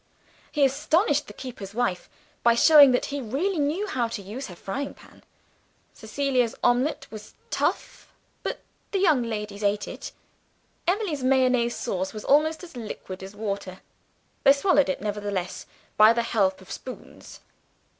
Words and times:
He 0.51 0.65
astonished 0.65 1.27
the 1.27 1.33
keeper's 1.33 1.75
wife 1.75 2.09
by 2.41 2.55
showing 2.55 2.89
that 2.91 3.05
he 3.13 3.21
really 3.21 3.59
knew 3.59 3.85
how 3.85 4.07
to 4.07 4.21
use 4.23 4.47
her 4.47 4.55
frying 4.55 4.95
pan. 4.95 5.21
Cecilia's 5.93 6.55
omelet 6.63 7.05
was 7.11 7.35
tough 7.51 8.11
but 8.41 8.61
the 8.89 8.97
young 8.97 9.21
ladies 9.21 9.61
ate 9.61 9.87
it. 9.87 10.11
Emily's 10.87 11.23
mayonnaise 11.23 11.75
sauce 11.75 12.13
was 12.13 12.25
almost 12.25 12.63
as 12.63 12.75
liquid 12.75 13.21
as 13.21 13.35
water 13.35 13.81
they 14.43 14.53
swallowed 14.53 14.89
it 14.89 15.01
nevertheless 15.01 15.67
by 15.97 16.13
the 16.13 16.23
help 16.23 16.61
of 16.61 16.71
spoons. 16.71 17.39